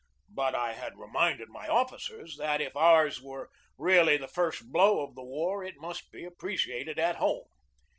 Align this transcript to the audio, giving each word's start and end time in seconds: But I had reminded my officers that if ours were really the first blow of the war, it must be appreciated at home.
But 0.33 0.55
I 0.55 0.73
had 0.73 0.97
reminded 0.97 1.49
my 1.49 1.67
officers 1.67 2.35
that 2.37 2.59
if 2.59 2.75
ours 2.75 3.21
were 3.21 3.51
really 3.77 4.17
the 4.17 4.27
first 4.27 4.71
blow 4.71 5.01
of 5.01 5.13
the 5.13 5.21
war, 5.21 5.63
it 5.63 5.77
must 5.77 6.11
be 6.11 6.25
appreciated 6.25 6.97
at 6.97 7.17
home. 7.17 7.45